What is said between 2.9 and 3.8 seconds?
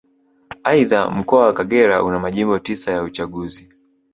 ya uchaguzi